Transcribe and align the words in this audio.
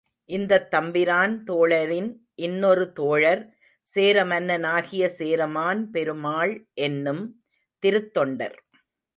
இந்தத் 0.29 0.69
தம்பிரான் 0.71 1.43
தோழரின் 1.43 2.09
இன்னொரு 2.35 2.91
தோழர் 2.91 3.43
சேர 3.83 4.25
மன்னனாகிய 4.25 5.07
சேரமான் 5.09 5.89
பெருமாள் 5.91 6.53
என்னும் 6.73 7.23
திருத்தொண்டர். 7.83 8.57